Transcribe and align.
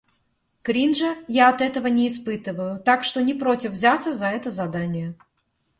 Кринжа 0.63 1.15
я 1.27 1.49
от 1.49 1.61
этого 1.61 1.85
не 1.85 2.07
испытываю, 2.07 2.79
так 2.79 3.03
что 3.03 3.21
не 3.21 3.35
против 3.35 3.69
взяться 3.73 4.15
за 4.15 4.29
это 4.29 4.49
задание. 4.49 5.13